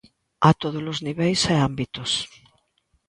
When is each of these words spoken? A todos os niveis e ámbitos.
A 0.49 0.51
todos 0.61 0.83
os 0.93 0.99
niveis 1.07 1.41
e 1.53 1.55
ámbitos. 1.69 2.11